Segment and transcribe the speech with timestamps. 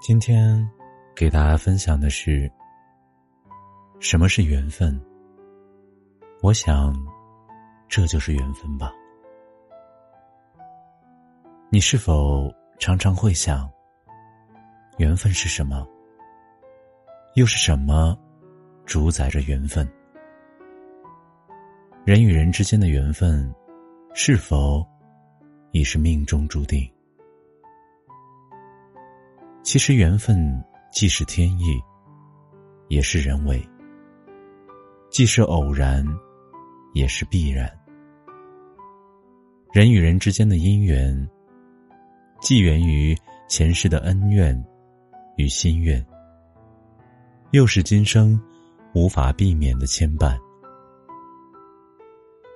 [0.00, 0.66] 今天
[1.14, 2.50] 给大家分享的是
[3.98, 4.98] 什么是缘分。
[6.40, 6.96] 我想，
[7.86, 8.90] 这就是缘分吧。
[11.68, 13.70] 你是否常常会想，
[14.96, 15.86] 缘分是什么？
[17.34, 18.18] 又是什么
[18.86, 19.86] 主宰着缘分？
[22.06, 23.54] 人与人之间的缘分，
[24.14, 24.82] 是否
[25.72, 26.90] 已是命中注定？
[29.62, 31.80] 其实缘分既是天意，
[32.88, 33.58] 也是人为；
[35.10, 36.04] 既是偶然，
[36.94, 37.70] 也是必然。
[39.72, 41.28] 人与人之间的姻缘，
[42.40, 43.16] 既源于
[43.48, 44.60] 前世的恩怨
[45.36, 46.04] 与心愿，
[47.52, 48.40] 又是今生
[48.94, 50.36] 无法避免的牵绊。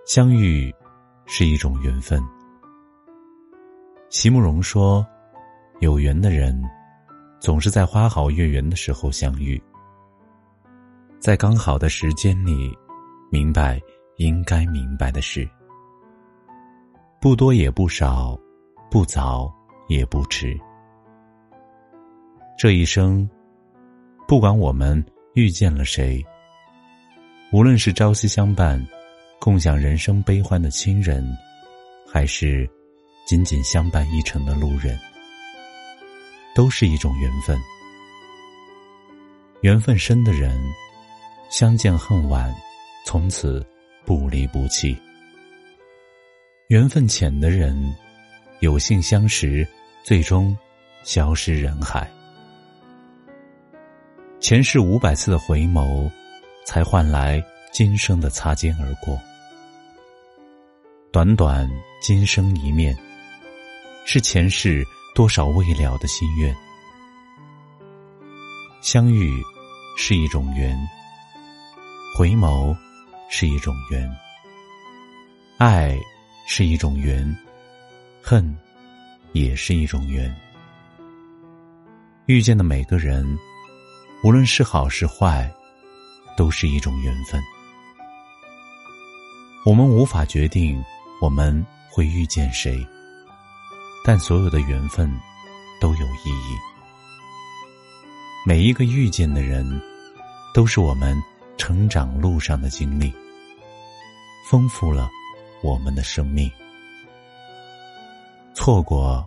[0.07, 0.75] 相遇
[1.27, 2.21] 是一种缘分。
[4.09, 5.07] 席慕容说
[5.81, 6.61] ：“有缘的人。”
[7.45, 9.63] 总是在花好月圆的时候相遇，
[11.21, 12.75] 在刚好的时间里，
[13.31, 13.79] 明白
[14.17, 15.47] 应该明白的事，
[17.21, 18.35] 不多也不少，
[18.91, 19.53] 不早
[19.89, 20.59] 也不迟。
[22.57, 23.29] 这一生，
[24.27, 25.05] 不管我们
[25.35, 26.25] 遇见了谁，
[27.53, 28.83] 无论是朝夕相伴、
[29.39, 31.23] 共享人生悲欢的亲人，
[32.11, 32.67] 还是
[33.27, 34.99] 仅仅相伴一程的路人。
[36.55, 37.61] 都是一种缘分，
[39.63, 40.57] 缘分深的人，
[41.51, 42.55] 相见恨晚，
[43.05, 43.67] 从此
[44.07, 44.97] 不离不弃；
[46.69, 47.93] 缘分浅的人，
[48.61, 49.67] 有幸相识，
[50.05, 50.57] 最终
[51.03, 52.09] 消失人海。
[54.39, 56.09] 前世五百次的回眸，
[56.65, 57.43] 才换来
[57.73, 59.21] 今生的擦肩而过。
[61.11, 61.69] 短短
[62.01, 62.97] 今生一面，
[64.05, 64.85] 是前世。
[65.15, 66.53] 多少未了的心愿，
[68.81, 69.41] 相遇
[69.97, 70.77] 是一种缘，
[72.19, 72.77] 回眸
[73.31, 74.11] 是一种缘，
[75.57, 75.97] 爱
[76.49, 77.33] 是一种缘，
[78.21, 78.59] 恨
[79.35, 80.35] 也是一种缘。
[82.27, 83.25] 遇见的每个人，
[84.25, 85.49] 无论是好是坏，
[86.37, 87.41] 都是一种缘分。
[89.65, 90.83] 我们无法决定
[91.21, 92.85] 我们会遇见谁。
[94.07, 95.11] 但所有的缘分
[95.81, 96.59] 都有意义。
[98.47, 99.67] 每一个遇见的人，
[100.53, 101.17] 都是我们
[101.57, 103.11] 成长路上的经历，
[104.51, 105.09] 丰富了
[105.63, 106.53] 我们的生命。
[108.55, 109.27] 错过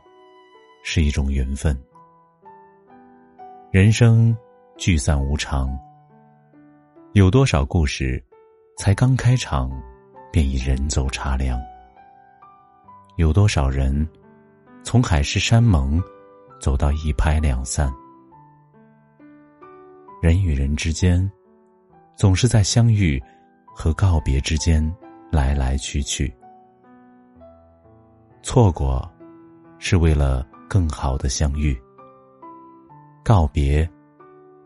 [0.83, 1.75] 是一种缘分。
[3.71, 4.38] 人生
[4.77, 5.75] 聚散无常，
[7.13, 8.23] 有多少故事
[8.77, 9.71] 才刚开场
[10.31, 11.59] 便已人走茶凉？
[13.15, 14.07] 有多少人？
[14.88, 16.02] 从海誓山盟，
[16.62, 17.94] 走到一拍两散。
[20.22, 21.30] 人与人之间，
[22.16, 23.22] 总是在相遇
[23.75, 24.81] 和告别之间
[25.30, 26.34] 来来去去。
[28.42, 29.06] 错过，
[29.78, 31.75] 是为了更好的相遇；
[33.25, 33.86] 告别，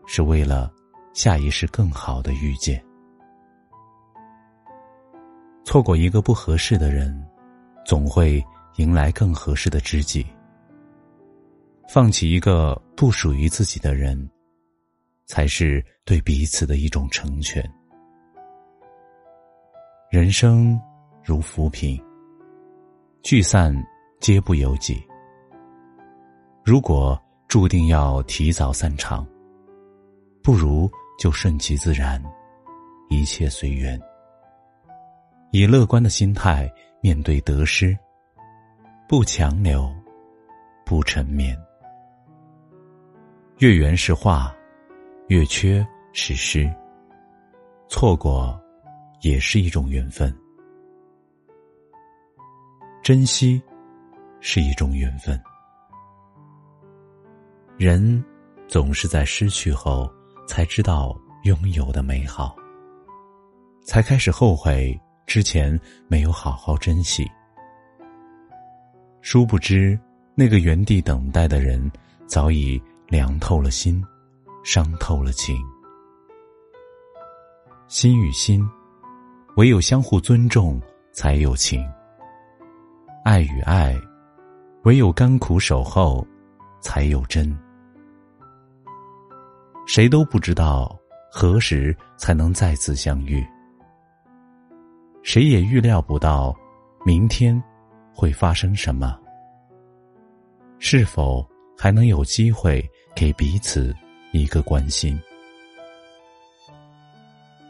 [0.06, 0.72] 是为了
[1.14, 2.80] 下一世更好的遇见。
[5.64, 7.12] 错过一个不合适的人，
[7.84, 8.40] 总会。
[8.76, 10.26] 迎来更合适的知己，
[11.88, 14.30] 放弃一个不属于自己的人，
[15.26, 17.62] 才是对彼此的一种成全。
[20.10, 20.80] 人生
[21.22, 22.02] 如浮萍，
[23.22, 23.74] 聚散
[24.20, 25.02] 皆不由己。
[26.64, 29.26] 如果注定要提早散场，
[30.42, 32.22] 不如就顺其自然，
[33.10, 34.00] 一切随缘，
[35.50, 36.70] 以乐观的心态
[37.02, 37.96] 面对得失。
[39.12, 39.94] 不强留，
[40.86, 41.54] 不沉眠。
[43.58, 44.50] 月圆是画，
[45.28, 46.66] 月缺是诗。
[47.90, 48.58] 错过，
[49.20, 50.34] 也是一种缘分。
[53.02, 53.62] 珍惜，
[54.40, 55.38] 是一种缘分。
[57.76, 58.24] 人
[58.66, 60.10] 总是在失去后
[60.48, 62.56] 才知道拥有的美好，
[63.84, 67.30] 才开始后悔之前没有好好珍惜。
[69.24, 69.96] 殊不知，
[70.34, 71.90] 那个原地等待的人
[72.26, 74.04] 早已凉透了心，
[74.64, 75.56] 伤透了情。
[77.86, 78.68] 心与心，
[79.56, 80.82] 唯有相互尊重，
[81.12, 81.80] 才有情；
[83.24, 83.96] 爱与爱，
[84.82, 86.26] 唯有甘苦守候，
[86.80, 87.56] 才有真。
[89.86, 90.98] 谁都不知道
[91.30, 93.46] 何时才能再次相遇，
[95.22, 96.52] 谁也预料不到
[97.06, 97.62] 明天
[98.14, 99.18] 会发生什么，
[100.78, 103.94] 是否还能有机会给彼此
[104.32, 105.20] 一个关心？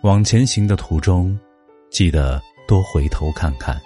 [0.03, 1.39] 往前行的途中，
[1.91, 3.81] 记得多回头看看，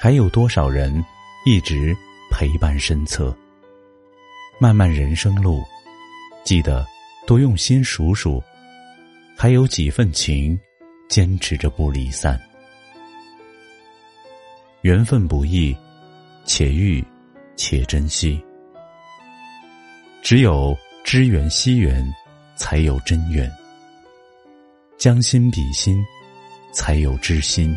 [0.00, 1.04] 还有多少人
[1.44, 1.94] 一直
[2.30, 3.36] 陪伴身侧。
[4.58, 5.62] 漫漫人生路，
[6.44, 6.86] 记得。
[7.26, 8.42] 多用心数数，
[9.34, 10.60] 还有几份情，
[11.08, 12.38] 坚持着不离散。
[14.84, 15.74] 缘分不易，
[16.44, 17.02] 且遇
[17.56, 18.38] 且珍惜。
[20.22, 22.06] 只有知缘惜缘，
[22.54, 23.50] 才有真缘。
[24.98, 26.04] 将心比心，
[26.70, 27.74] 才有知心。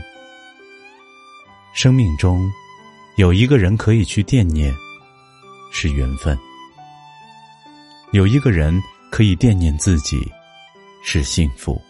[1.73, 2.45] 生命中
[3.15, 4.75] 有一个人可以去惦念，
[5.71, 6.37] 是缘分。
[8.11, 8.77] 有一个人。
[9.09, 10.29] 可以惦念自己，
[11.01, 11.81] 是幸福。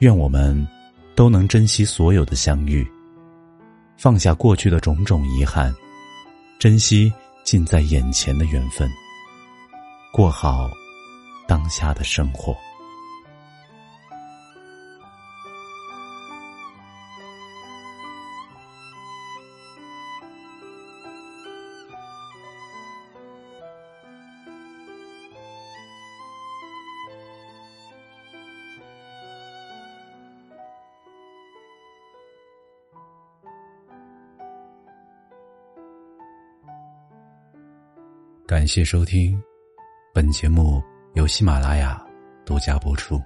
[0.00, 0.66] 愿我们
[1.20, 2.90] 都能珍惜所有的相遇，
[3.98, 5.70] 放下过去的种种遗憾，
[6.58, 7.12] 珍惜
[7.44, 8.90] 近在眼前的缘分，
[10.10, 10.70] 过好
[11.46, 12.56] 当下的生活。
[38.50, 39.40] 感谢收听，
[40.12, 40.82] 本节目
[41.14, 42.04] 由喜马拉雅
[42.44, 43.22] 独家播出。